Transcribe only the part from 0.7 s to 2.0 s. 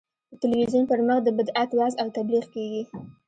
پر مخ د بدعت وعظ